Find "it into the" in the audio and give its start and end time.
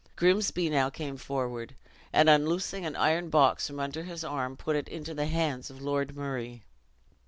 4.75-5.27